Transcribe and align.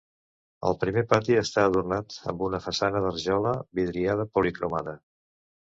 El 0.69 0.77
primer 0.83 1.03
pati 1.11 1.37
està 1.41 1.67
adornat 1.71 2.17
amb 2.33 2.41
una 2.49 2.63
façana 2.69 3.05
de 3.05 3.15
rajola 3.15 3.55
vidriada 3.81 4.31
policromada. 4.39 5.01